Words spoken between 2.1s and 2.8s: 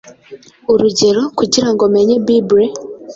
bible,